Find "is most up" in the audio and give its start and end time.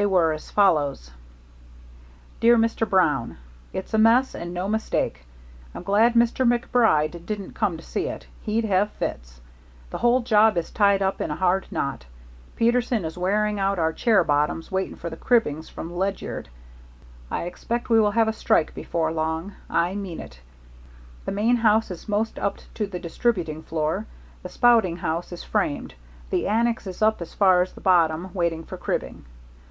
21.90-22.58